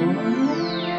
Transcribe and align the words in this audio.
Música 0.00 0.89